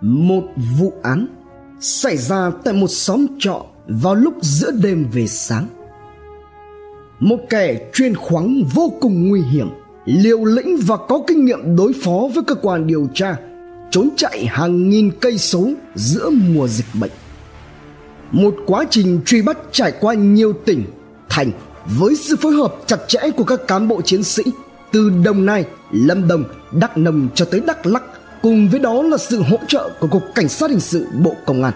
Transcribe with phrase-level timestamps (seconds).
[0.00, 0.42] một
[0.78, 1.26] vụ án
[1.80, 5.66] xảy ra tại một xóm trọ vào lúc giữa đêm về sáng.
[7.20, 9.68] Một kẻ chuyên khoáng vô cùng nguy hiểm,
[10.04, 13.36] liều lĩnh và có kinh nghiệm đối phó với cơ quan điều tra,
[13.90, 17.10] trốn chạy hàng nghìn cây số giữa mùa dịch bệnh.
[18.32, 20.84] Một quá trình truy bắt trải qua nhiều tỉnh,
[21.28, 21.50] thành
[21.98, 24.42] với sự phối hợp chặt chẽ của các cán bộ chiến sĩ,
[24.92, 28.02] từ đồng nai, lâm đồng, đắk nông cho tới đắk lắc
[28.46, 31.62] cùng với đó là sự hỗ trợ của cục cảnh sát hình sự bộ công
[31.62, 31.72] an.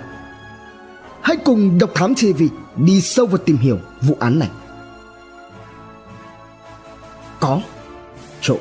[1.20, 2.42] Hãy cùng độc thám tv
[2.76, 4.48] đi sâu vào tìm hiểu vụ án này.
[7.40, 7.60] Có
[8.40, 8.58] trộm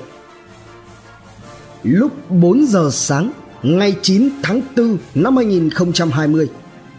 [1.84, 3.32] lúc 4 giờ sáng,
[3.64, 6.50] ngày 9 tháng 4 năm 2020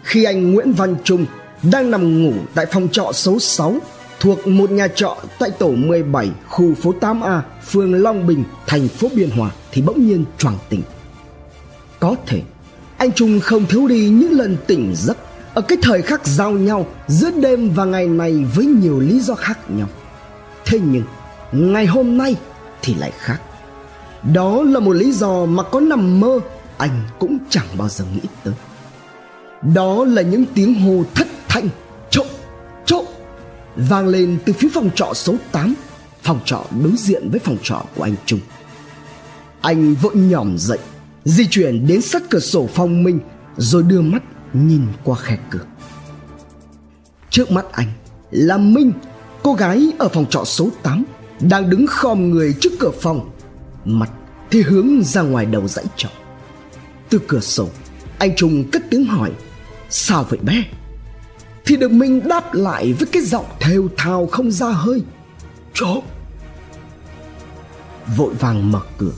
[0.03, 1.25] khi anh Nguyễn Văn Trung
[1.71, 3.75] đang nằm ngủ tại phòng trọ số 6
[4.19, 9.07] thuộc một nhà trọ tại tổ 17 khu phố 8A phường Long Bình, thành phố
[9.15, 10.81] Biên Hòa, thì bỗng nhiên choàng tỉnh
[12.01, 12.41] có thể,
[12.97, 15.17] anh Trung không thiếu đi những lần tỉnh giấc
[15.53, 19.35] ở cái thời khắc giao nhau giữa đêm và ngày này với nhiều lý do
[19.35, 19.87] khác nhau.
[20.65, 21.03] Thế nhưng,
[21.51, 22.35] ngày hôm nay
[22.81, 23.41] thì lại khác.
[24.33, 26.39] Đó là một lý do mà có nằm mơ,
[26.77, 28.53] anh cũng chẳng bao giờ nghĩ tới.
[29.73, 31.69] Đó là những tiếng hô thất thanh
[32.09, 32.27] trộm
[32.85, 33.05] trộm
[33.75, 35.73] vang lên từ phía phòng trọ số 8
[36.23, 38.39] phòng trọ đối diện với phòng trọ của anh Trung.
[39.61, 40.79] Anh vội nhòm dậy
[41.23, 43.19] di chuyển đến sát cửa sổ phòng mình,
[43.57, 45.65] rồi đưa mắt nhìn qua khe cửa.
[47.29, 47.87] Trước mắt anh
[48.31, 48.91] là minh,
[49.43, 51.03] cô gái ở phòng trọ số 8
[51.39, 53.29] đang đứng khom người trước cửa phòng.
[53.85, 54.09] Mặt
[54.51, 56.09] thì hướng ra ngoài đầu dãy trọ.
[57.09, 57.69] Từ cửa sổ,
[58.19, 59.31] anh trung cất tiếng hỏi,
[59.89, 60.63] sao vậy bé?
[61.65, 65.03] Thì được minh đáp lại với cái giọng thều thào không ra hơi
[65.73, 65.99] trộm
[68.17, 69.11] vội vàng mở cửa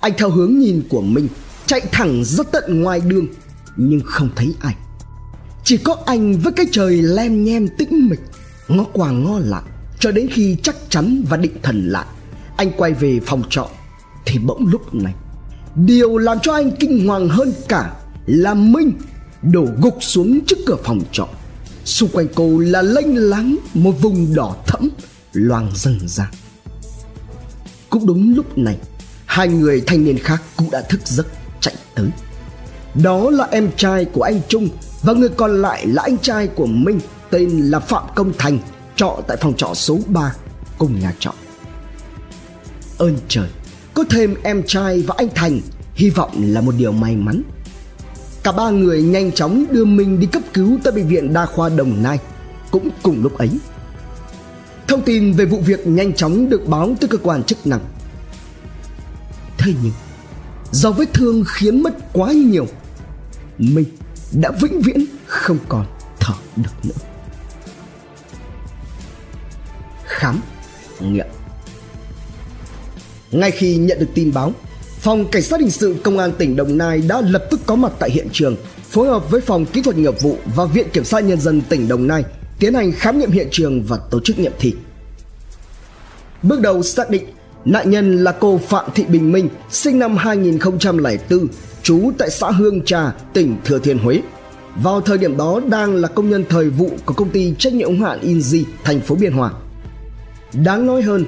[0.00, 1.28] anh theo hướng nhìn của mình,
[1.66, 3.26] chạy thẳng ra tận ngoài đường,
[3.76, 4.74] nhưng không thấy ai.
[5.64, 8.20] Chỉ có anh với cái trời lem nhem tĩnh mịch,
[8.68, 9.62] ngó qua ngó lại,
[9.98, 12.06] cho đến khi chắc chắn và định thần lại.
[12.56, 13.68] Anh quay về phòng trọ,
[14.26, 15.14] thì bỗng lúc này,
[15.74, 17.94] điều làm cho anh kinh hoàng hơn cả
[18.26, 18.92] là minh
[19.42, 21.28] đổ gục xuống trước cửa phòng trọ.
[21.84, 24.88] Xung quanh cô là lênh láng một vùng đỏ thẫm,
[25.32, 26.30] loang dần ra.
[27.90, 28.78] Cũng đúng lúc này
[29.28, 31.26] hai người thanh niên khác cũng đã thức giấc
[31.60, 32.06] chạy tới.
[32.94, 34.68] Đó là em trai của anh trung
[35.02, 37.00] và người còn lại là anh trai của minh,
[37.30, 38.58] tên là phạm công thành,
[38.96, 40.34] trọ tại phòng trọ số 3
[40.78, 41.32] cùng nhà trọ.
[42.98, 43.48] Ơn trời,
[43.94, 45.60] có thêm em trai và anh thành,
[45.94, 47.42] hy vọng là một điều may mắn.
[48.42, 51.68] Cả ba người nhanh chóng đưa mình đi cấp cứu tại bệnh viện đa khoa
[51.68, 52.18] đồng nai.
[52.70, 53.50] Cũng cùng lúc ấy,
[54.88, 57.80] thông tin về vụ việc nhanh chóng được báo tới cơ quan chức năng
[59.68, 59.92] thế nhưng
[60.72, 62.66] do vết thương khiến mất quá nhiều,
[63.58, 63.84] mình
[64.32, 65.86] đã vĩnh viễn không còn
[66.20, 67.04] thở được nữa.
[70.04, 70.40] Khám
[71.00, 71.26] nghiệm.
[73.30, 74.52] Ngay khi nhận được tin báo,
[75.00, 77.92] phòng cảnh sát hình sự công an tỉnh đồng nai đã lập tức có mặt
[77.98, 78.56] tại hiện trường,
[78.90, 81.88] phối hợp với phòng kỹ thuật nghiệp vụ và viện kiểm sát nhân dân tỉnh
[81.88, 82.24] đồng nai
[82.58, 84.74] tiến hành khám nghiệm hiện trường và tổ chức nghiệm thi.
[86.42, 87.26] Bước đầu xác định
[87.68, 91.46] nạn nhân là cô phạm thị bình minh, sinh năm 2004
[91.82, 94.20] trú tại xã hương trà, tỉnh thừa thiên huế
[94.82, 97.96] vào thời điểm đó đang là công nhân thời vụ của công ty trách nhiệm
[97.96, 99.52] hữu hạn Inzi thành phố Biên Hòa.
[100.64, 101.24] Đáng nói hơn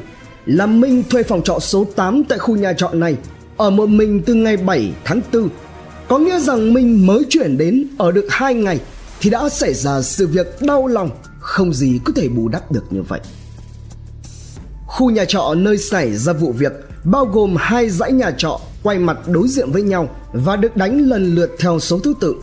[0.47, 3.17] là Minh thuê phòng trọ số 8 tại khu nhà trọ này
[3.57, 5.49] ở một mình từ ngày 7 tháng 4.
[6.09, 8.81] Có nghĩa rằng Minh mới chuyển đến ở được 2 ngày
[9.21, 12.85] thì đã xảy ra sự việc đau lòng không gì có thể bù đắp được
[12.91, 13.21] như vậy.
[15.01, 16.73] Khu nhà trọ nơi xảy ra vụ việc,
[17.05, 21.09] bao gồm hai dãy nhà trọ quay mặt đối diện với nhau và được đánh
[21.09, 22.35] lần lượt theo số thứ tự.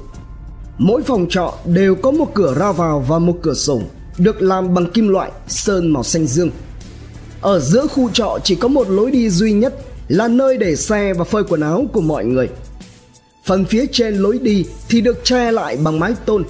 [0.77, 3.81] Mỗi phòng trọ đều có một cửa ra vào và một cửa sổ,
[4.17, 6.49] được làm bằng kim loại, sơn màu xanh dương.
[7.41, 9.75] Ở giữa khu trọ chỉ có một lối đi duy nhất
[10.07, 12.49] là nơi để xe và phơi quần áo của mọi người.
[13.45, 16.43] Phần phía trên lối đi thì được che lại bằng mái tôn.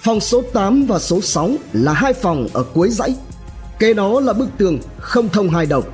[0.00, 3.14] Phòng số 8 và số 6 là hai phòng ở cuối dãy.
[3.78, 5.84] Kế đó là bức tường không thông hai đầu.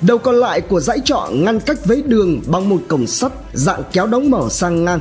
[0.00, 3.82] Đầu còn lại của dãy trọ ngăn cách với đường bằng một cổng sắt dạng
[3.92, 5.00] kéo đóng mở sang ngang.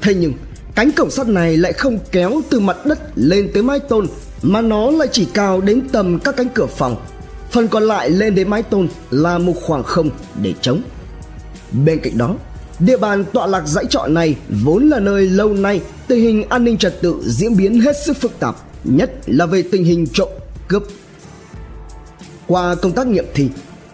[0.00, 0.32] Thế nhưng,
[0.74, 4.06] cánh cổng sắt này lại không kéo từ mặt đất lên tới mái tôn,
[4.42, 6.96] mà nó lại chỉ cao đến tầm các cánh cửa phòng
[7.50, 10.10] phần còn lại lên đến mái tôn là một khoảng không
[10.42, 10.82] để trống
[11.84, 12.34] bên cạnh đó,
[12.78, 16.64] địa bàn tọa lạc dãy trọ này vốn là nơi lâu nay tình hình an
[16.64, 20.28] ninh trật tự diễn biến hết sức phức tạp, nhất là về tình hình trộm
[20.68, 20.82] cướp
[22.52, 23.48] qua công tác nghiệm thì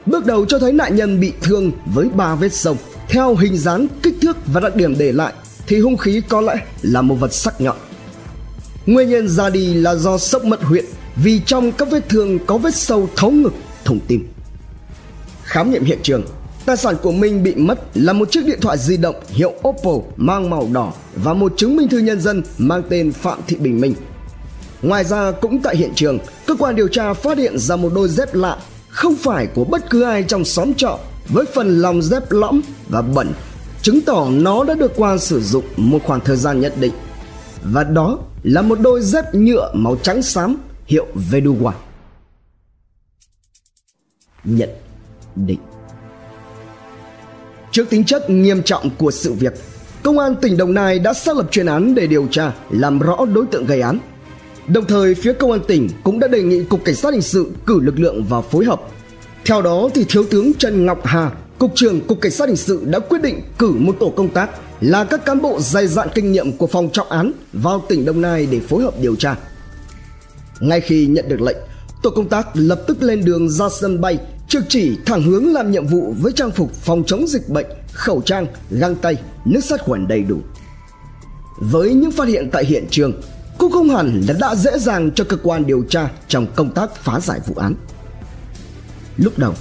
[0.06, 2.76] bước đầu cho thấy nạn nhân bị thương với ba vết sông
[3.08, 5.32] theo hình dáng kích thước và đặc điểm để lại
[5.66, 7.76] thì hung khí có lẽ là một vật sắc nhọn.
[8.86, 10.84] Nguyên nhân ra đi là do sốc mất huyện
[11.16, 14.28] vì trong các vết thương có vết sâu thấu ngực, thủng tim.
[15.42, 16.22] Khám nghiệm hiện trường,
[16.66, 19.92] tài sản của Minh bị mất là một chiếc điện thoại di động hiệu Oppo
[20.16, 23.80] mang màu đỏ và một chứng minh thư nhân dân mang tên Phạm Thị Bình
[23.80, 23.94] Minh.
[24.82, 28.08] Ngoài ra cũng tại hiện trường, cơ quan điều tra phát hiện ra một đôi
[28.08, 28.58] dép lạ
[28.88, 30.98] không phải của bất cứ ai trong xóm trọ
[31.28, 33.32] với phần lòng dép lõm và bẩn
[33.82, 36.92] chứng tỏ nó đã được qua sử dụng một khoảng thời gian nhất định
[37.64, 41.72] và đó là một đôi dép nhựa màu trắng xám hiệu Vedua.
[44.44, 44.70] Nhận
[45.36, 45.60] định
[47.72, 49.52] Trước tính chất nghiêm trọng của sự việc,
[50.02, 53.26] Công an tỉnh Đồng Nai đã xác lập chuyên án để điều tra, làm rõ
[53.34, 53.98] đối tượng gây án.
[54.68, 57.50] Đồng thời, phía công an tỉnh cũng đã đề nghị Cục Cảnh sát Hình sự
[57.66, 58.80] cử lực lượng vào phối hợp.
[59.44, 62.84] Theo đó, thì Thiếu tướng Trần Ngọc Hà, Cục trưởng Cục Cảnh sát Hình sự
[62.84, 64.50] đã quyết định cử một tổ công tác
[64.80, 68.20] là các cán bộ dày dạn kinh nghiệm của phòng trọng án vào tỉnh Đồng
[68.20, 69.36] Nai để phối hợp điều tra.
[70.60, 71.56] Ngay khi nhận được lệnh,
[72.02, 74.18] tổ công tác lập tức lên đường ra sân bay
[74.48, 78.20] trực chỉ thẳng hướng làm nhiệm vụ với trang phục phòng chống dịch bệnh, khẩu
[78.20, 80.36] trang, găng tay, nước sát khuẩn đầy đủ.
[81.60, 83.12] Với những phát hiện tại hiện trường,
[83.58, 86.96] cũng không hẳn là đã dễ dàng cho cơ quan điều tra trong công tác
[86.96, 87.74] phá giải vụ án.
[89.16, 89.54] Lúc đầu,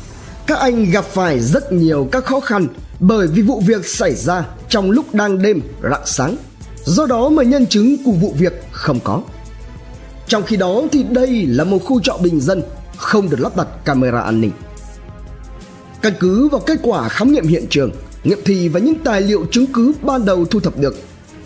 [0.47, 2.67] các anh gặp phải rất nhiều các khó khăn
[2.99, 6.35] bởi vì vụ việc xảy ra trong lúc đang đêm rạng sáng.
[6.85, 9.21] Do đó mà nhân chứng của vụ việc không có.
[10.27, 12.61] Trong khi đó thì đây là một khu trọ bình dân
[12.97, 14.51] không được lắp đặt camera an ninh.
[16.01, 17.91] Căn cứ vào kết quả khám nghiệm hiện trường
[18.23, 20.95] nghiệm thi và những tài liệu chứng cứ ban đầu thu thập được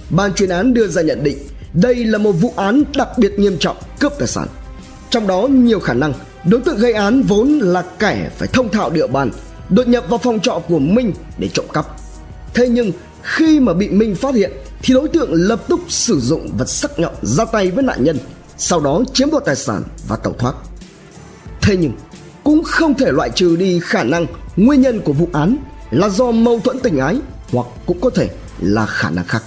[0.09, 1.37] ban chuyên án đưa ra nhận định
[1.73, 4.47] đây là một vụ án đặc biệt nghiêm trọng cướp tài sản
[5.09, 6.13] trong đó nhiều khả năng
[6.45, 9.31] đối tượng gây án vốn là kẻ phải thông thạo địa bàn
[9.71, 11.85] đột nhập vào phòng trọ của Minh để trộm cắp.
[12.53, 12.91] Thế nhưng
[13.23, 14.51] khi mà bị Minh phát hiện
[14.81, 18.17] thì đối tượng lập tức sử dụng vật sắc nhọn ra tay với nạn nhân,
[18.57, 20.53] sau đó chiếm đoạt tài sản và tẩu thoát.
[21.61, 21.91] Thế nhưng
[22.43, 24.25] cũng không thể loại trừ đi khả năng
[24.55, 25.57] nguyên nhân của vụ án
[25.91, 27.17] là do mâu thuẫn tình ái
[27.51, 28.29] hoặc cũng có thể
[28.59, 29.43] là khả năng khác.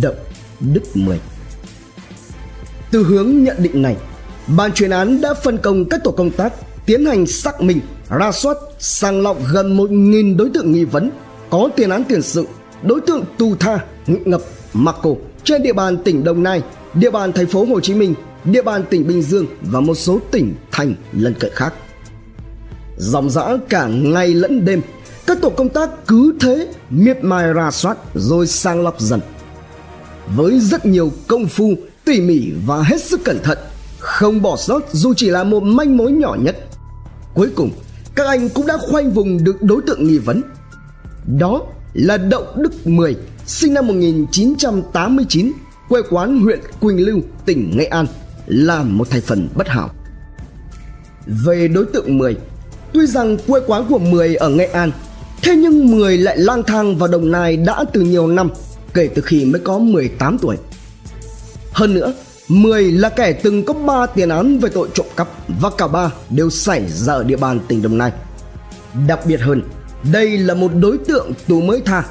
[0.00, 0.14] Động
[0.60, 1.20] Đức Mười
[2.90, 3.96] Từ hướng nhận định này,
[4.56, 6.52] ban chuyên án đã phân công các tổ công tác
[6.86, 7.80] tiến hành xác minh,
[8.10, 11.10] ra soát, sàng lọc gần 1.000 đối tượng nghi vấn
[11.50, 12.46] có tiền án tiền sự,
[12.82, 14.40] đối tượng tù tha, ngự ngập,
[14.72, 16.62] mặc cổ trên địa bàn tỉnh Đồng Nai,
[16.94, 18.14] địa bàn thành phố Hồ Chí Minh,
[18.44, 21.74] địa bàn tỉnh Bình Dương và một số tỉnh thành lân cận khác.
[22.96, 24.80] Dòng dã cả ngày lẫn đêm,
[25.26, 29.20] các tổ công tác cứ thế miệt mài ra soát rồi sang lọc dần.
[30.36, 31.74] Với rất nhiều công phu,
[32.04, 33.58] tỉ mỉ và hết sức cẩn thận,
[33.98, 36.56] không bỏ sót dù chỉ là một manh mối nhỏ nhất
[37.34, 37.70] Cuối cùng,
[38.14, 40.42] các anh cũng đã khoanh vùng được đối tượng nghi vấn.
[41.38, 41.62] Đó
[41.94, 45.52] là Đậu Đức Mười, sinh năm 1989,
[45.88, 48.06] quê quán huyện Quỳnh Lưu, tỉnh Nghệ An,
[48.46, 49.90] là một thành phần bất hảo.
[51.26, 52.36] Về đối tượng Mười,
[52.92, 54.90] tuy rằng quê quán của Mười ở Nghệ An,
[55.42, 58.50] thế nhưng Mười lại lang thang vào Đồng Nai đã từ nhiều năm,
[58.94, 60.56] kể từ khi mới có 18 tuổi.
[61.72, 62.12] Hơn nữa,
[62.48, 65.28] Mười là kẻ từng có 3 tiền án về tội trộm cắp
[65.60, 68.12] và cả ba đều xảy ra ở địa bàn tỉnh Đồng Nai.
[69.08, 69.62] Đặc biệt hơn,
[70.12, 72.04] đây là một đối tượng tù mới tha.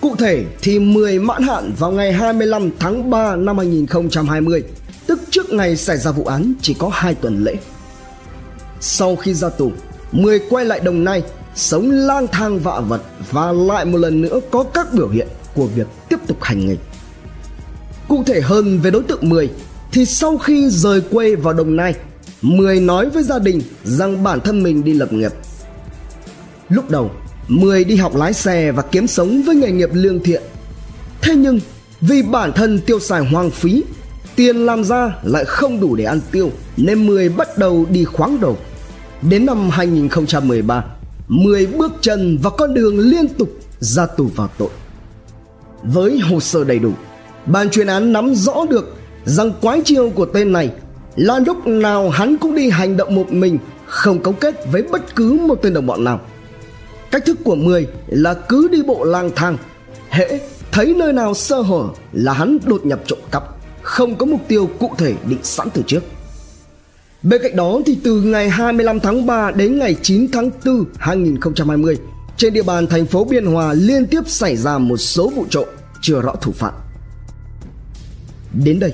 [0.00, 4.62] Cụ thể thì 10 mãn hạn vào ngày 25 tháng 3 năm 2020,
[5.06, 7.54] tức trước ngày xảy ra vụ án chỉ có 2 tuần lễ.
[8.80, 9.72] Sau khi ra tù,
[10.12, 11.22] 10 quay lại Đồng Nai,
[11.54, 15.28] sống lang thang vạ vật và lại một lần nữa có các biểu hiện
[15.60, 16.76] của việc tiếp tục hành nghề.
[18.08, 19.50] Cụ thể hơn về đối tượng 10
[19.92, 21.94] thì sau khi rời quê vào Đồng Nai,
[22.42, 25.32] Mười nói với gia đình rằng bản thân mình đi lập nghiệp.
[26.68, 27.10] Lúc đầu,
[27.48, 30.42] Mười đi học lái xe và kiếm sống với nghề nghiệp lương thiện.
[31.22, 31.60] Thế nhưng,
[32.00, 33.84] vì bản thân tiêu xài hoang phí,
[34.36, 38.40] tiền làm ra lại không đủ để ăn tiêu nên Mười bắt đầu đi khoáng
[38.40, 38.58] đầu.
[39.22, 40.84] Đến năm 2013,
[41.28, 43.48] Mười bước chân vào con đường liên tục
[43.80, 44.70] ra tù vào tội.
[45.82, 46.92] Với hồ sơ đầy đủ,
[47.46, 50.70] ban chuyên án nắm rõ được rằng quái chiêu của tên này
[51.16, 55.16] là lúc nào hắn cũng đi hành động một mình không cấu kết với bất
[55.16, 56.20] cứ một tên đồng bọn nào.
[57.10, 59.56] Cách thức của mười là cứ đi bộ lang thang
[60.10, 60.40] hễ
[60.72, 63.44] thấy nơi nào sơ hở là hắn đột nhập trộm cắp
[63.82, 66.02] không có mục tiêu cụ thể định sẵn từ trước.
[67.22, 71.98] Bên cạnh đó thì từ ngày 25 tháng 3 đến ngày 9 tháng 4 2020
[72.40, 75.68] trên địa bàn thành phố Biên Hòa liên tiếp xảy ra một số vụ trộm
[76.00, 76.74] chưa rõ thủ phạm.
[78.64, 78.92] Đến đây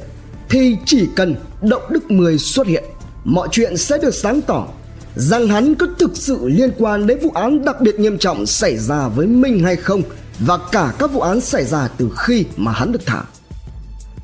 [0.49, 2.85] thì chỉ cần động đức 10 xuất hiện,
[3.25, 4.69] mọi chuyện sẽ được sáng tỏ.
[5.15, 8.77] rằng hắn có thực sự liên quan đến vụ án đặc biệt nghiêm trọng xảy
[8.77, 10.03] ra với mình hay không
[10.39, 13.23] và cả các vụ án xảy ra từ khi mà hắn được thả.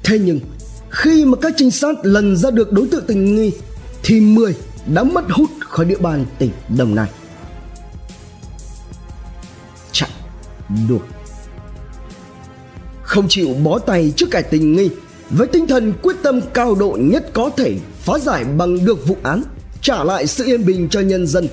[0.04, 0.40] Thế nhưng,
[0.90, 3.52] khi mà các trinh sát lần ra được đối tượng tình nghi
[4.02, 4.54] thì 10
[4.94, 7.08] đã mất hút khỏi địa bàn tỉnh Đồng Nai.
[10.88, 10.98] Đuổi.
[13.02, 14.90] Không chịu bó tay trước kẻ tình nghi
[15.30, 19.16] với tinh thần quyết tâm cao độ nhất có thể phá giải bằng được vụ
[19.22, 19.42] án
[19.80, 21.48] trả lại sự yên bình cho nhân dân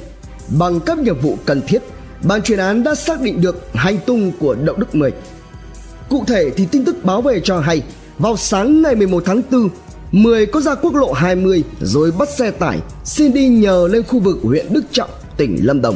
[0.60, 1.82] bằng các nhiệm vụ cần thiết
[2.24, 5.12] ban chuyên án đã xác định được hành tung của Đậu Đức Mười.
[6.10, 7.84] Cụ thể thì tin tức báo về cho hay
[8.18, 9.70] vào sáng ngày 11 tháng 4
[10.12, 14.20] Mười có ra quốc lộ 20 rồi bắt xe tải xin đi nhờ lên khu
[14.20, 15.96] vực huyện Đức Trọng, tỉnh Lâm Đồng.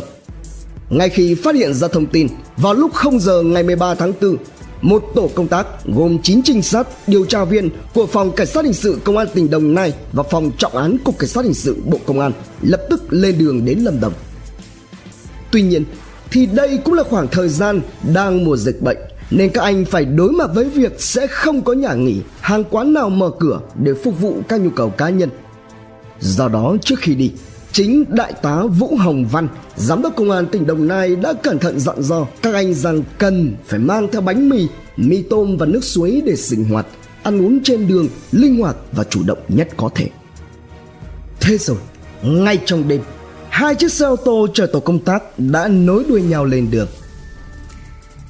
[0.94, 4.38] Ngay khi phát hiện ra thông tin, vào lúc 0 giờ ngày 13 tháng 4,
[4.82, 8.66] một tổ công tác gồm 9 trinh sát, điều tra viên của phòng cảnh sát
[8.66, 11.54] hình sự công an tỉnh Đồng Nai và phòng trọng án cục cảnh sát hình
[11.54, 12.32] sự Bộ Công an
[12.62, 14.14] lập tức lên đường đến Lâm Đồng.
[15.52, 15.84] Tuy nhiên,
[16.32, 17.82] thì đây cũng là khoảng thời gian
[18.14, 18.98] đang mùa dịch bệnh
[19.32, 22.94] nên các anh phải đối mặt với việc sẽ không có nhà nghỉ, hàng quán
[22.94, 25.30] nào mở cửa để phục vụ các nhu cầu cá nhân.
[26.20, 27.32] Do đó trước khi đi,
[27.74, 31.60] chính đại tá Vũ Hồng Văn, giám đốc công an tỉnh Đồng Nai đã cẩn
[31.60, 35.66] thận dặn dò các anh rằng cần phải mang theo bánh mì, mì tôm và
[35.66, 36.86] nước suối để sinh hoạt,
[37.24, 40.10] ăn uống trên đường linh hoạt và chủ động nhất có thể.
[41.40, 41.78] Thế rồi,
[42.24, 43.02] ngay trong đêm,
[43.50, 46.88] hai chiếc xe ô tô chở tổ công tác đã nối đuôi nhau lên đường.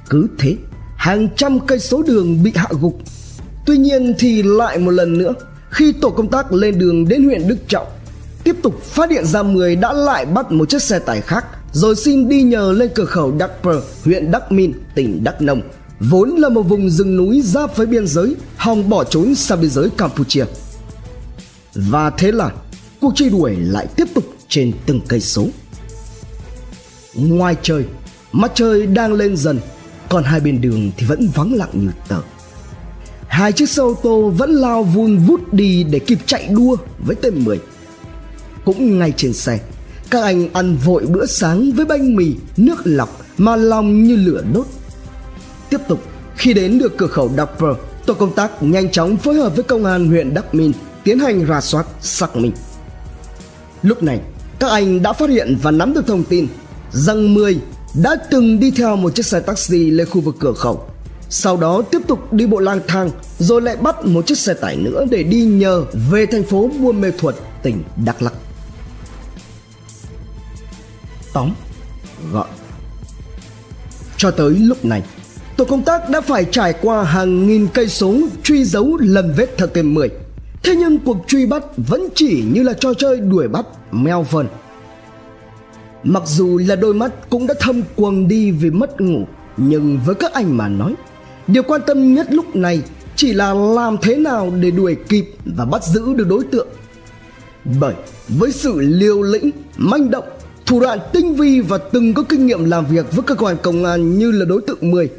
[0.10, 0.56] Cứ thế,
[0.96, 3.00] hàng trăm cây số đường bị hạ gục.
[3.66, 5.34] Tuy nhiên thì lại một lần nữa,
[5.70, 7.88] khi tổ công tác lên đường đến huyện Đức Trọng,
[8.44, 11.96] tiếp tục phát hiện ra 10 đã lại bắt một chiếc xe tải khác rồi
[11.96, 15.62] xin đi nhờ lên cửa khẩu Đắk Pờ, huyện Đắk Min, tỉnh Đắk Nông,
[16.00, 19.70] vốn là một vùng rừng núi giáp với biên giới, hòng bỏ trốn sang biên
[19.70, 20.46] giới Campuchia.
[21.76, 22.52] Và thế là
[23.02, 25.48] cuộc truy đuổi lại tiếp tục trên từng cây số.
[27.16, 27.86] Ngoài trời,
[28.32, 29.60] mặt trời đang lên dần
[30.10, 32.22] còn hai bên đường thì vẫn vắng lặng như tờ
[33.28, 37.16] hai chiếc xe ô tô vẫn lao vun vút đi để kịp chạy đua với
[37.16, 37.60] tên mười
[38.66, 39.60] cũng ngay trên xe
[40.10, 44.44] các anh ăn vội bữa sáng với bánh mì nước lọc mà lòng như lửa
[44.54, 44.66] đốt
[45.70, 46.04] tiếp tục
[46.36, 47.74] khi đến được cửa khẩu Đắk Pơ,
[48.06, 51.48] tổ công tác nhanh chóng phối hợp với công an huyện Đắk minh tiến hành
[51.48, 52.52] rà soát xác minh.
[53.84, 54.20] Lúc này,
[54.60, 56.48] các anh đã phát hiện và nắm được thông tin
[56.92, 57.60] rằng 10
[58.04, 60.86] đã từng đi theo một chiếc xe taxi lên khu vực cửa khẩu
[61.30, 64.76] sau đó tiếp tục đi bộ lang thang rồi lại bắt một chiếc xe tải
[64.78, 68.33] nữa để đi nhờ về thành phố Buôn Mê Thuột, tỉnh Đắk Lắk.
[71.34, 71.52] Tóm.
[72.32, 72.48] Gọn
[74.18, 75.04] Cho tới lúc này,
[75.58, 79.58] tổ công tác đã phải trải qua hàng nghìn cây số truy dấu lần vết
[79.58, 80.10] theo tên 10.
[80.64, 84.48] Thế nhưng cuộc truy bắt vẫn chỉ như là trò chơi đuổi bắt meo vần.
[86.04, 89.26] Mặc dù là đôi mắt cũng đã thâm quầng đi vì mất ngủ
[89.58, 90.96] Nhưng với các anh mà nói
[91.48, 92.82] Điều quan tâm nhất lúc này
[93.16, 96.68] chỉ là làm thế nào để đuổi kịp và bắt giữ được đối tượng.
[97.80, 97.96] Bởi
[98.28, 100.26] với sự liều lĩnh, manh động,
[100.66, 103.86] thủ đoạn tinh vi và từng có kinh nghiệm làm việc với cơ quan công
[103.86, 105.10] an như là đối tượng 10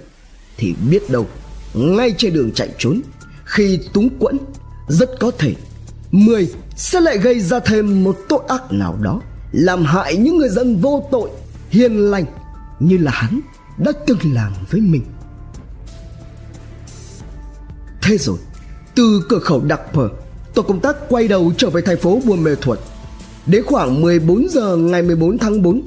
[0.57, 1.27] Thì biết đâu,
[1.75, 3.01] ngay trên đường chạy trốn,
[3.45, 4.39] khi túng quẫn,
[4.89, 5.55] rất có thể
[6.11, 9.21] 10 sẽ lại gây ra thêm một tội ác nào đó
[9.53, 11.31] làm hại những người dân vô tội
[11.71, 12.25] hiền lành
[12.81, 13.41] như là hắn
[13.79, 15.03] đã từng làm với mình.
[18.03, 18.39] Thế rồi
[18.95, 20.09] từ cửa khẩu Đặc Pờ
[20.55, 22.79] tổ công tác quay đầu trở về thành phố Buôn Mê Thuột
[23.47, 25.83] đến khoảng 14 giờ ngày 14 tháng 4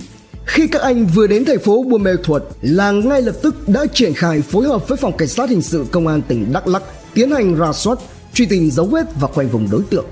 [0.46, 3.86] khi các anh vừa đến thành phố Buôn Mê Thuột là ngay lập tức đã
[3.94, 6.84] triển khai phối hợp với phòng cảnh sát hình sự công an tỉnh Đắk Lắk
[7.14, 8.00] tiến hành rà soát,
[8.34, 10.06] truy tìm dấu vết và khoanh vùng đối tượng.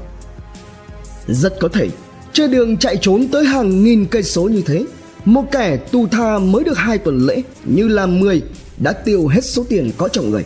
[1.27, 1.89] Rất có thể,
[2.33, 4.85] trên đường chạy trốn tới hàng nghìn cây số như thế,
[5.25, 8.41] Một kẻ tù tha mới được hai tuần lễ Như là 10
[8.77, 10.43] đã tiêu hết số tiền có trong người.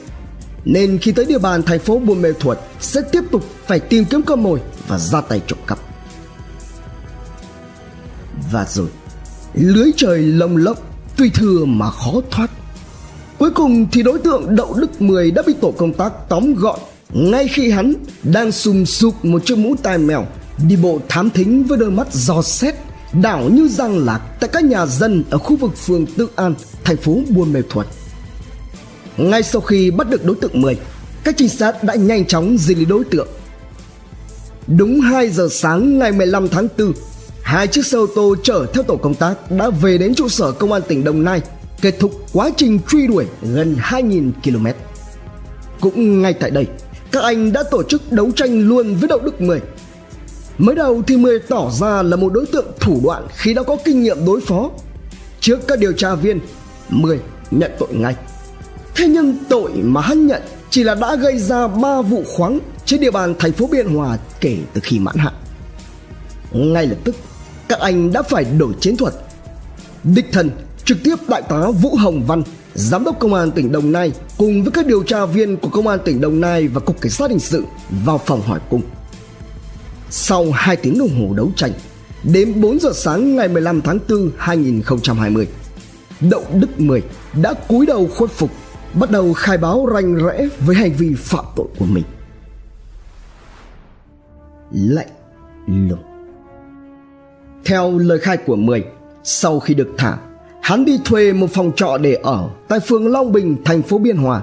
[0.66, 4.06] Nên khi tới địa bàn thành phố Buôn Mê Thuột, Sẽ tiếp tục phải tìm
[4.06, 5.89] kiếm cơ mồi Và ra tay trộm cắp.
[8.52, 8.88] Và rồi
[9.54, 10.78] Lưới trời lồng lộng
[11.18, 12.52] Tuy thừa mà khó thoát
[13.38, 16.80] Cuối cùng thì đối tượng Đậu Đức Mười đã bị tổ công tác tóm gọn
[17.14, 20.26] ngay khi hắn đang sùm sụp một chiếc mũ tai mèo
[20.68, 22.76] đi bộ thám thính với đôi mắt giò xét
[23.14, 26.54] đảo như răng lạc tại các nhà dân ở khu vực phường Tự An,
[26.84, 27.86] thành phố Buôn Mê Thuột.
[29.18, 30.78] Ngay sau khi bắt được đối tượng 10,
[31.24, 33.28] các trinh sát đã nhanh chóng di lý đối tượng.
[34.68, 36.94] Đúng 2 giờ sáng ngày 15 tháng 4,
[37.50, 40.52] hai chiếc xe ô tô chở theo tổ công tác đã về đến trụ sở
[40.52, 41.42] công an tỉnh Đồng Nai,
[41.82, 44.68] kết thúc quá trình truy đuổi gần 2.000 km.
[45.82, 46.68] Cũng ngay tại đây,
[47.12, 49.62] các anh đã tổ chức đấu tranh luôn với Đậu Đức 10
[50.58, 53.78] Mới đầu thì Mười tỏ ra là một đối tượng thủ đoạn khi đã có
[53.86, 54.70] kinh nghiệm đối phó.
[55.40, 56.40] Trước các điều tra viên,
[56.90, 57.20] Mười
[57.52, 58.16] nhận tội ngay.
[58.96, 63.00] Thế nhưng tội mà hắn nhận chỉ là đã gây ra 3 vụ khoáng trên
[63.02, 65.34] địa bàn thành phố Biên Hòa kể từ khi mãn hạn.
[66.52, 67.16] Ngay lập tức,
[67.70, 69.14] các anh đã phải đổi chiến thuật.
[70.04, 70.50] Đích thân
[70.86, 74.64] trực tiếp đại tá Vũ Hồng Văn, giám đốc công an tỉnh Đồng Nai cùng
[74.64, 77.30] với các điều tra viên của công an tỉnh Đồng Nai và cục cảnh sát
[77.30, 77.64] hình sự
[78.06, 78.82] vào phòng hỏi cung.
[80.10, 81.72] Sau 2 tiếng đồng hồ đấu tranh,
[82.24, 85.48] đến 4 giờ sáng ngày 15 tháng 4 2020,
[86.20, 87.04] Đậu Đức Mười
[87.42, 88.50] đã cúi đầu khuất phục,
[88.94, 92.04] bắt đầu khai báo rành rẽ với hành vi phạm tội của mình.
[94.72, 95.10] Lạnh
[95.68, 96.19] lùng
[97.66, 98.84] theo lời khai của Mười,
[99.24, 100.18] sau khi được thả,
[100.62, 104.18] hắn đi thuê một phòng trọ để ở tại phường Long Bình, thành phố Biên
[104.18, 104.42] Hòa.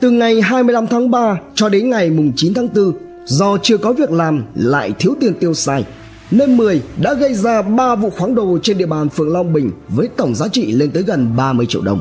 [0.00, 2.92] Từ ngày 25 tháng 3 cho đến ngày 9 tháng 4,
[3.24, 5.84] do chưa có việc làm lại thiếu tiền tiêu xài,
[6.30, 9.70] nên Mười đã gây ra 3 vụ khoáng đồ trên địa bàn phường Long Bình
[9.88, 12.00] với tổng giá trị lên tới gần 30 triệu đồng.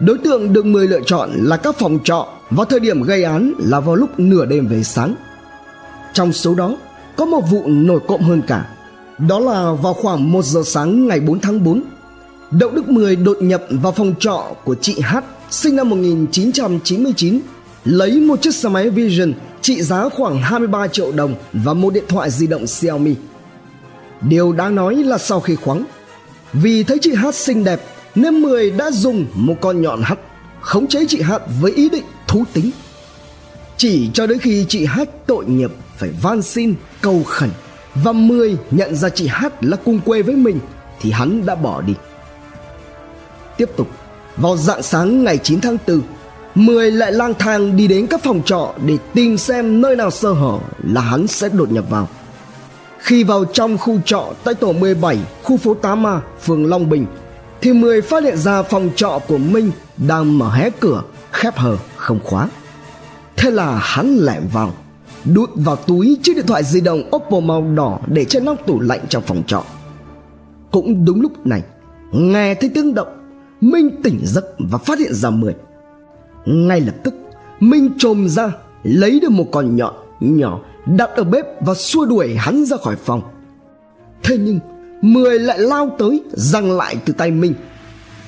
[0.00, 3.52] Đối tượng được Mười lựa chọn là các phòng trọ và thời điểm gây án
[3.58, 5.14] là vào lúc nửa đêm về sáng.
[6.12, 6.76] Trong số đó,
[7.16, 8.68] có một vụ nổi cộng hơn cả.
[9.18, 11.82] Đó là vào khoảng 1 giờ sáng ngày 4 tháng 4,
[12.50, 15.16] Đậu Đức Mười đột nhập vào phòng trọ của chị H
[15.50, 17.40] sinh năm 1999
[17.84, 22.04] lấy một chiếc xe máy Vision trị giá khoảng 23 triệu đồng và một điện
[22.08, 23.14] thoại di động Xiaomi.
[24.20, 25.84] Điều đáng nói là sau khi khoáng,
[26.52, 27.80] vì thấy chị Hát xinh đẹp
[28.14, 30.18] nên Mười đã dùng một con nhọn hắt
[30.60, 32.70] khống chế chị Hát với ý định thú tính.
[33.76, 37.50] Chỉ cho đến khi chị Hát tội nghiệp phải van xin, cầu khẩn
[37.94, 40.58] và Mười nhận ra chị Hát là cùng quê với mình
[41.00, 41.94] thì hắn đã bỏ đi.
[43.56, 43.88] Tiếp tục,
[44.36, 46.02] vào dạng sáng ngày 9 tháng 4,
[46.54, 50.32] Mười lại lang thang đi đến các phòng trọ để tìm xem nơi nào sơ
[50.32, 52.08] hở là hắn sẽ đột nhập vào.
[52.98, 57.06] Khi vào trong khu trọ tại tổ 17, khu phố 8A, phường Long Bình,
[57.60, 61.76] thì Mười phát hiện ra phòng trọ của Minh đang mở hé cửa, khép hờ,
[61.96, 62.48] không khóa.
[63.36, 64.74] Thế là hắn lẻn vào,
[65.24, 68.80] đút vào túi chiếc điện thoại di động Oppo màu đỏ để trên nóc tủ
[68.80, 69.64] lạnh trong phòng trọ.
[70.70, 71.62] Cũng đúng lúc này,
[72.12, 73.08] nghe thấy tiếng động,
[73.60, 75.54] Minh tỉnh giấc và phát hiện ra Mười.
[76.46, 77.14] Ngay lập tức
[77.60, 82.36] Minh trồm ra Lấy được một con nhọn nhỏ Đặt ở bếp và xua đuổi
[82.36, 83.22] hắn ra khỏi phòng.
[84.22, 84.60] Thế nhưng
[85.02, 87.54] Mười lại lao tới Giằng lại từ tay Minh.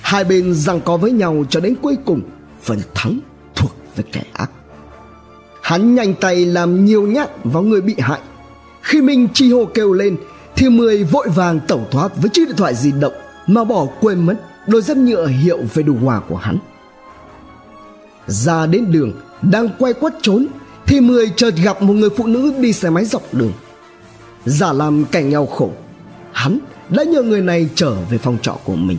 [0.02, 2.20] Hai bên giằng co với nhau cho đến cuối cùng
[2.62, 3.18] Phần thắng
[3.54, 4.50] thuộc về kẻ ác.
[5.64, 8.20] Hắn nhanh tay làm nhiều nhát vào người bị hại.
[8.82, 10.16] Khi Minh chi hô kêu lên,
[10.56, 13.12] Thì Mười vội vàng tẩu thoát với chiếc điện thoại di động
[13.46, 14.34] Mà bỏ quên mất
[14.66, 16.58] đôi dép nhựa hiệu về đồ hòa của hắn.
[18.26, 20.46] Ra đến đường, đang quay quất trốn,
[20.86, 23.52] thì mười chợt gặp một người phụ nữ đi xe máy dọc đường.
[24.44, 25.70] Giả làm cảnh nghèo khổ,
[26.32, 28.98] hắn đã nhờ người này trở về phòng trọ của mình.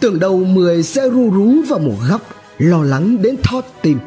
[0.00, 2.20] Tưởng đầu mười sẽ ru rú vào một góc,
[2.58, 3.98] lo lắng đến thót tim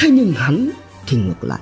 [0.00, 0.70] thế nhưng hắn
[1.06, 1.60] thì ngược lại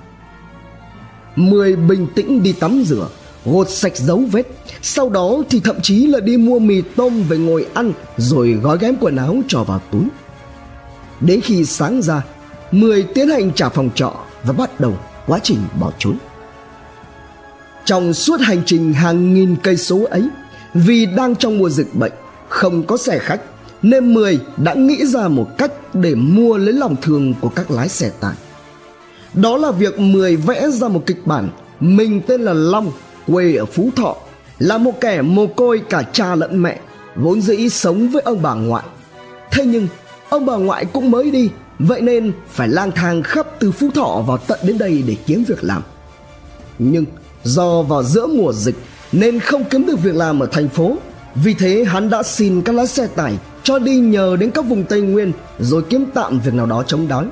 [1.36, 3.08] mười bình tĩnh đi tắm rửa
[3.44, 4.46] gột sạch dấu vết
[4.82, 8.78] sau đó thì thậm chí là đi mua mì tôm về ngồi ăn rồi gói
[8.80, 10.02] ghém quần áo cho vào túi
[11.20, 12.22] Đến khi sáng ra,
[12.70, 16.16] Mười tiến hành trả phòng trọ và bắt đầu quá trình bỏ trốn.
[17.84, 20.28] Trong suốt hành trình hàng nghìn cây số ấy,
[20.74, 22.12] vì đang trong mùa dịch bệnh,
[22.48, 23.40] không có xe khách,
[23.82, 27.88] nên Mười đã nghĩ ra một cách để mua lấy lòng thương của các lái
[27.88, 28.34] xe tải.
[29.34, 31.48] Đó là việc Mười vẽ ra một kịch bản
[31.80, 32.92] mình tên là Long,
[33.26, 34.16] quê ở Phú Thọ,
[34.58, 36.80] là một kẻ mồ côi cả cha lẫn mẹ,
[37.16, 38.84] vốn dĩ sống với ông bà ngoại.
[39.50, 39.88] Thế nhưng
[40.28, 44.24] Ông bà ngoại cũng mới đi Vậy nên phải lang thang khắp từ Phú Thọ
[44.26, 45.82] vào tận đến đây để kiếm việc làm
[46.78, 47.04] Nhưng
[47.44, 48.76] do vào giữa mùa dịch
[49.12, 50.96] Nên không kiếm được việc làm ở thành phố
[51.44, 54.84] vì thế hắn đã xin các lái xe tải Cho đi nhờ đến các vùng
[54.84, 57.26] Tây Nguyên Rồi kiếm tạm việc nào đó chống đói.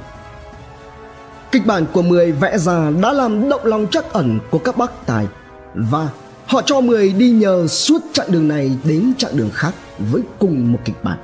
[1.53, 5.07] Kịch bản của Mười vẽ ra đã làm động lòng chắc ẩn của các bác
[5.07, 5.27] tài
[5.75, 6.09] Và
[6.47, 10.73] họ cho Mười đi nhờ suốt chặng đường này đến chặng đường khác với cùng
[10.73, 11.19] một kịch bản.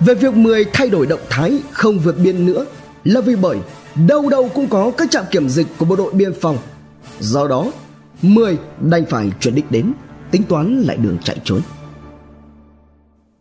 [0.00, 2.66] Về việc 10 thay đổi động thái không vượt biên nữa
[3.04, 3.58] là vì bởi
[4.06, 6.58] đâu đâu cũng có các trạm kiểm dịch của bộ đội biên phòng.
[7.20, 7.66] Do đó,
[8.22, 9.92] 10 đành phải chuyển đích đến,
[10.32, 11.60] tính toán lại đường chạy trốn.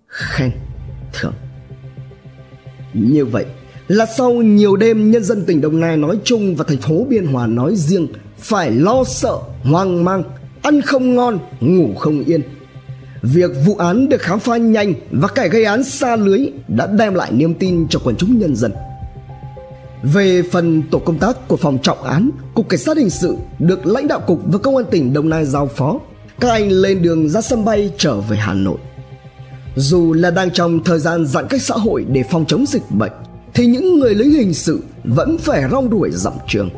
[0.07, 0.51] Khen,
[1.13, 1.33] thưởng.
[2.93, 3.45] Như vậy
[3.87, 7.25] là sau nhiều đêm nhân dân tỉnh Đồng Nai nói chung và thành phố Biên
[7.25, 10.23] Hòa nói riêng phải lo sợ, hoang mang,
[10.61, 12.41] ăn không ngon, ngủ không yên–
[13.21, 17.13] Việc vụ án được khám phá nhanh và kẻ gây án xa lưới đã đem
[17.13, 18.73] lại niềm tin cho quần chúng nhân dân.
[20.03, 23.85] Về phần tổ công tác của phòng trọng án, Cục Cảnh sát Hình sự được
[23.85, 25.99] lãnh đạo cục và công an tỉnh Đồng Nai giao phó,
[26.41, 28.77] các anh lên đường ra sân bay trở về Hà Nội.
[29.75, 33.11] Dù là đang trong thời gian giãn cách xã hội để phòng chống dịch bệnh,
[33.53, 36.69] thì những người lính hình sự vẫn phải rong đuổi dặm trường.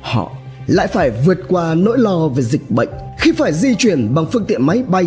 [0.00, 0.32] Họ
[0.66, 4.44] lại phải vượt qua nỗi lo về dịch bệnh khi phải di chuyển bằng phương
[4.44, 5.06] tiện máy bay,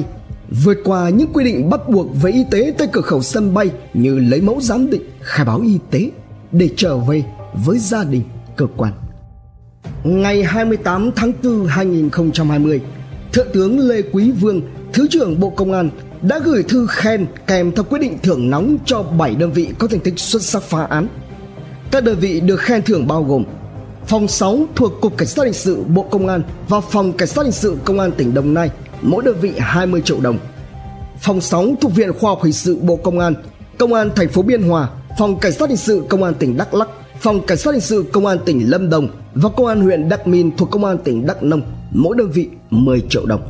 [0.63, 3.69] vượt qua những quy định bắt buộc về y tế tại cửa khẩu sân bay
[3.93, 6.11] như lấy mẫu giám định, khai báo y tế
[6.51, 7.23] để trở về
[7.65, 8.23] với gia đình,
[8.55, 8.93] cơ quan.
[10.03, 12.81] Ngày 28 tháng 4 2020,
[13.33, 14.61] Thượng tướng Lê Quý Vương,
[14.93, 15.89] Thứ trưởng Bộ Công an
[16.21, 19.87] đã gửi thư khen kèm theo quyết định thưởng nóng cho 7 đơn vị có
[19.87, 21.07] thành tích xuất sắc phá án.
[21.91, 23.43] Các đơn vị được khen thưởng bao gồm
[24.07, 27.43] Phòng 6 thuộc Cục Cảnh sát Hình sự Bộ Công an và Phòng Cảnh sát
[27.43, 28.69] Hình sự Công an tỉnh Đồng Nai,
[29.01, 30.37] mỗi đơn vị 20 triệu đồng.
[31.19, 33.33] Phòng 6 thuộc Viện Khoa học Hình sự Bộ Công an,
[33.77, 34.89] Công an thành phố Biên Hòa,
[35.19, 36.89] Phòng Cảnh sát Hình sự Công an tỉnh Đắk Lắk,
[37.21, 40.27] Phòng Cảnh sát Hình sự Công an tỉnh Lâm Đồng và Công an huyện Đắc
[40.27, 43.41] Minh thuộc Công an tỉnh Đắk Nông, mỗi đơn vị 10 triệu đồng.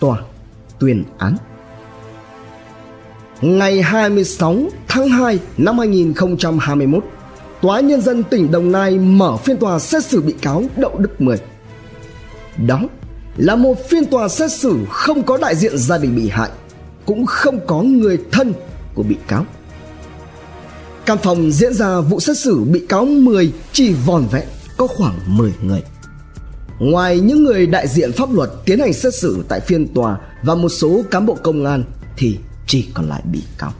[0.00, 0.18] Tòa
[0.78, 1.36] tuyên án
[3.40, 4.56] Ngày 26
[4.88, 7.04] tháng 2 năm 2021,
[7.60, 11.20] Tòa Nhân dân tỉnh Đồng Nai mở phiên tòa xét xử bị cáo Đậu Đức
[11.20, 11.38] Mười.
[12.66, 12.80] Đó
[13.36, 16.50] là một phiên tòa xét xử không có đại diện gia đình bị hại,
[17.06, 18.52] cũng không có người thân
[18.94, 19.46] của bị cáo.
[21.06, 24.44] Căn phòng diễn ra vụ xét xử bị cáo 10 chỉ vòn vẹn
[24.76, 25.82] có khoảng 10 người.
[26.78, 30.54] Ngoài những người đại diện pháp luật tiến hành xét xử tại phiên tòa và
[30.54, 31.84] một số cán bộ công an
[32.16, 33.72] thì chỉ còn lại bị cáo.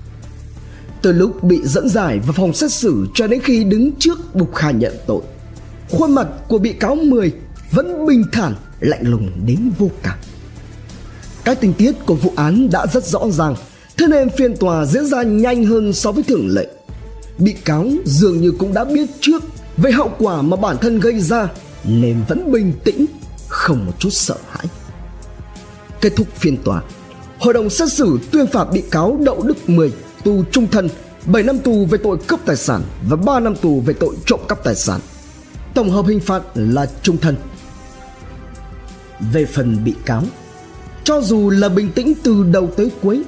[1.03, 4.55] Từ lúc bị dẫn giải vào phòng xét xử cho đến khi đứng trước bục
[4.55, 5.23] khai nhận tội,
[5.91, 7.33] khuôn mặt của bị cáo 10
[7.71, 10.19] vẫn bình thản, lạnh lùng đến vô cảm.
[11.45, 13.55] Các tình tiết của vụ án đã rất rõ ràng,
[13.99, 16.67] thế nên phiên tòa diễn ra nhanh hơn so với thường lệ.
[17.39, 19.43] Bị cáo dường như cũng đã biết trước
[19.77, 21.49] về hậu quả mà bản thân gây ra
[21.85, 23.07] nên vẫn bình tĩnh,
[23.49, 24.67] không một chút sợ hãi.
[26.01, 26.83] Kết thúc phiên tòa,
[27.39, 29.93] hội đồng xét xử tuyên phạt bị cáo Đậu Đức Mười
[30.25, 30.89] tù trung thân,
[31.27, 34.41] 7 năm tù về tội cướp tài sản và 3 năm tù về tội trộm
[34.49, 35.01] cắp tài sản.
[35.75, 37.37] Tổng hợp hình phạt là trung thân.
[39.33, 40.23] Về phần bị cáo,
[41.05, 43.23] cho dù là bình tĩnh từ đầu tới cuối,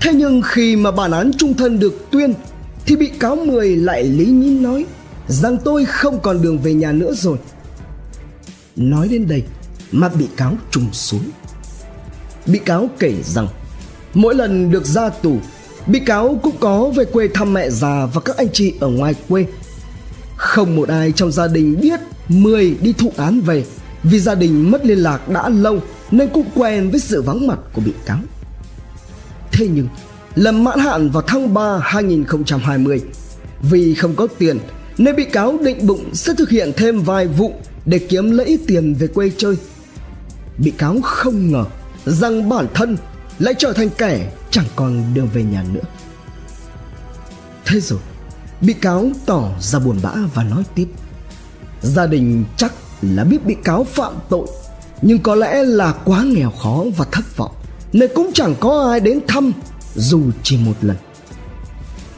[0.00, 2.34] thế nhưng khi mà bản án trung thân được tuyên
[2.88, 4.86] thì bị cáo Mười lại lý nhí nói
[5.28, 7.38] rằng tôi không còn đường về nhà nữa rồi.
[8.76, 9.42] Nói đến đây
[9.92, 11.30] mà bị cáo trùng xuống.
[12.46, 13.48] Bị cáo kể rằng
[14.14, 15.38] mỗi lần được ra tù
[15.86, 19.14] Bị cáo cũng có về quê thăm mẹ già và các anh chị ở ngoài
[19.28, 19.46] quê.
[20.36, 23.64] Không một ai trong gia đình biết Mười đi thụ án về
[24.02, 27.58] vì gia đình mất liên lạc đã lâu nên cũng quen với sự vắng mặt
[27.72, 28.18] của bị cáo.
[29.52, 29.88] Thế nhưng,
[30.38, 33.02] lần mãn hạn vào tháng 3 2020,
[33.62, 34.58] vì không có tiền
[34.98, 37.54] nên bị cáo định bụng sẽ thực hiện thêm vài vụ
[37.86, 39.56] để kiếm lấy ít tiền về quê chơi.
[40.58, 41.64] Bị cáo không ngờ
[42.04, 42.96] rằng bản thân
[43.38, 45.84] lại trở thành kẻ chẳng còn đường về nhà nữa.
[47.66, 48.00] Thế rồi
[48.60, 50.86] bị cáo tỏ ra buồn bã và nói tiếp.
[51.82, 52.72] Gia đình chắc
[53.02, 54.46] là biết bị cáo phạm tội
[55.02, 57.52] nhưng có lẽ là quá nghèo khó và thất vọng
[57.92, 59.52] nên cũng chẳng có ai đến thăm
[59.98, 60.96] dù chỉ một lần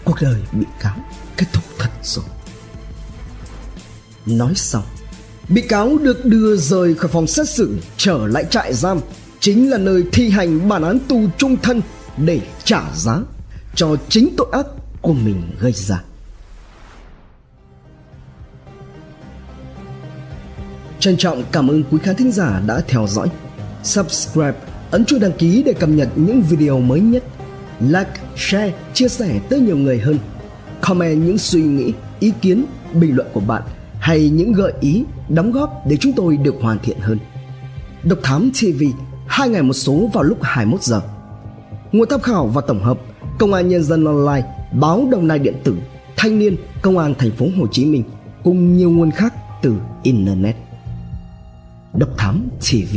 [0.05, 0.97] cuộc đời bị cáo
[1.37, 2.25] kết thúc thật rồi
[4.27, 4.85] nói xong
[5.49, 9.01] bị cáo được đưa rời khỏi phòng xét xử trở lại trại giam
[9.41, 11.81] chính là nơi thi hành bản án tù trung thân
[12.17, 13.21] để trả giá
[13.75, 14.67] cho chính tội ác
[15.01, 16.03] của mình gây ra.
[20.99, 23.29] Trân trọng cảm ơn quý khán thính giả đã theo dõi.
[23.83, 24.55] Subscribe,
[24.91, 27.25] ấn chuông đăng ký để cập nhật những video mới nhất.
[27.81, 30.19] Like, share, chia sẻ tới nhiều người hơn.
[30.81, 32.65] Comment những suy nghĩ, ý kiến,
[32.95, 33.63] bình luận của bạn
[34.01, 37.19] hay những gợi ý, đóng góp để chúng tôi được hoàn thiện hơn.
[38.05, 38.83] Độc Thám TV
[39.27, 41.01] hai ngày một số vào lúc 21 giờ.
[41.93, 42.99] Nguồn tham khảo và tổng hợp
[43.39, 45.77] Công an Nhân dân Online, báo Đồng Nai Điện tử,
[46.17, 48.05] Thanh niên, Công an Thành phố Hồ Chí Minh
[48.45, 50.57] cùng nhiều nguồn khác từ Internet.
[51.95, 52.97] Độc Thám TV